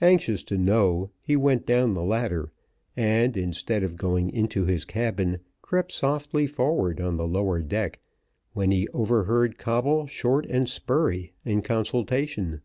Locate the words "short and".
10.06-10.68